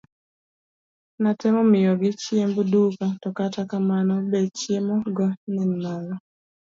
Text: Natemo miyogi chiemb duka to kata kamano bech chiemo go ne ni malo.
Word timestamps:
Natemo 1.21 1.61
miyogi 1.71 2.09
chiemb 2.21 2.55
duka 2.71 3.05
to 3.21 3.29
kata 3.37 3.61
kamano 3.69 4.13
bech 4.31 4.49
chiemo 4.57 4.95
go 5.15 5.27
ne 5.53 5.61
ni 5.69 5.77
malo. 5.83 6.13